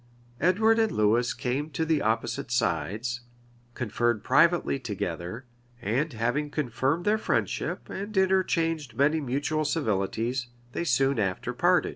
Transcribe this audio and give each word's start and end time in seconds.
Edward 0.39 0.79
and 0.79 0.91
Lewis 0.91 1.31
came 1.31 1.69
to 1.69 1.85
the 1.85 2.01
opposite 2.01 2.49
sides; 2.49 3.21
conferred 3.75 4.23
privately 4.23 4.79
together; 4.79 5.45
and 5.79 6.11
having 6.13 6.49
confirmed 6.49 7.05
their 7.05 7.19
friendship, 7.19 7.87
and 7.87 8.17
interchanged 8.17 8.95
many 8.97 9.21
mutual 9.21 9.63
civilities, 9.63 10.47
they 10.71 10.85
soon 10.85 11.19
after 11.19 11.53
parted. 11.53 11.89